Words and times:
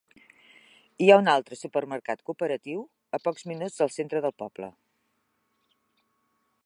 Hi 1.03 1.09
ha 1.09 1.17
un 1.23 1.27
altre 1.33 1.57
supermercat 1.59 2.23
cooperatiu 2.29 2.81
a 3.19 3.21
pocs 3.27 3.47
minuts 3.53 3.77
del 3.83 3.93
centre 3.99 4.25
del 4.27 4.35
poble. 4.43 4.71